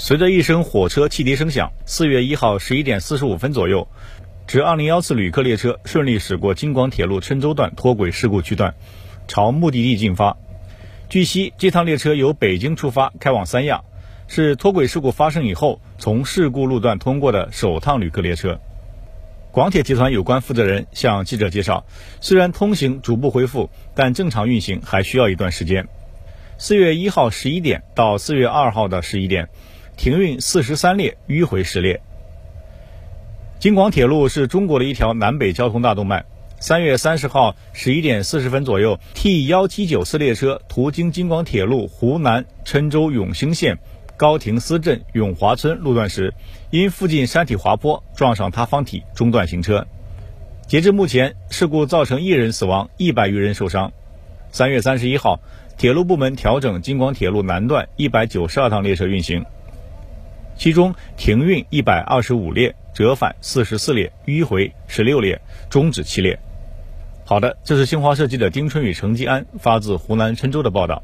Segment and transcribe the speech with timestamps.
[0.00, 3.88] 随着一声火车汽笛声响，四月一号十一点四十五分左右，
[4.46, 8.76] 值二零幺次旅客列车顺利驶过京广铁路郴州段脱轨事故区段，
[9.26, 10.36] 朝目的地进发。
[11.08, 13.82] 据悉，这趟列车由北京出发，开往三亚，
[14.28, 18.60] 是脱轨事故发生以后从事故路段通过的首趟旅客列车。
[19.50, 21.84] 广铁集团有关负责人向记者介绍，
[22.20, 25.88] 虽然通行逐步恢复，但正常运行还需要一段时间。
[26.56, 29.48] 四月一号十一点到四月二号的十一点，
[29.98, 32.00] 停运四十三列，迂回十列。
[33.58, 36.24] 京广铁路是中国的一条南北交通大动脉。
[36.60, 43.76] 三月三十号十一点四十分左右，T 幺七九次列车途经京广铁路湖南郴州永兴县
[44.16, 46.32] 高亭司镇永华村路段时，
[46.70, 49.84] 因附近山体滑坡撞上塌方体，中断行车。
[50.68, 53.92] 截至目前，事故造成一人死亡，一百余人受伤。
[54.52, 55.40] 三月三十一号，
[55.76, 59.44] 铁路部门调整京广铁路南段一百九十二趟列车运行，
[60.58, 66.36] 其中停运一百二十五列，折返四十四列，迂回十六列，终止七列。
[67.24, 71.02] 好的，这是新华社记者丁春雨、程继安发自湖南郴州的报道。